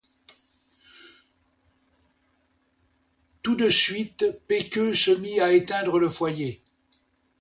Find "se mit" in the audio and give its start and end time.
4.95-5.39